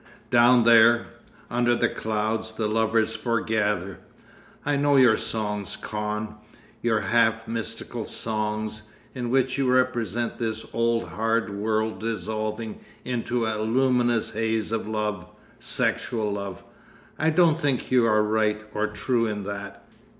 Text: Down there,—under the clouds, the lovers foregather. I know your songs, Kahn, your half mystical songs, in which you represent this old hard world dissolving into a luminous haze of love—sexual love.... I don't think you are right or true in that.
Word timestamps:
Down 0.31 0.63
there,—under 0.63 1.75
the 1.75 1.87
clouds, 1.87 2.53
the 2.53 2.67
lovers 2.67 3.15
foregather. 3.15 3.99
I 4.65 4.75
know 4.75 4.95
your 4.95 5.15
songs, 5.15 5.75
Kahn, 5.75 6.37
your 6.81 7.01
half 7.01 7.47
mystical 7.47 8.03
songs, 8.05 8.81
in 9.13 9.29
which 9.29 9.59
you 9.59 9.69
represent 9.71 10.39
this 10.39 10.65
old 10.73 11.09
hard 11.09 11.51
world 11.53 11.99
dissolving 11.99 12.79
into 13.05 13.45
a 13.45 13.61
luminous 13.61 14.31
haze 14.31 14.71
of 14.71 14.87
love—sexual 14.87 16.31
love.... 16.31 16.63
I 17.19 17.29
don't 17.29 17.61
think 17.61 17.91
you 17.91 18.07
are 18.07 18.23
right 18.23 18.63
or 18.73 18.87
true 18.87 19.27
in 19.27 19.43
that. 19.43 19.85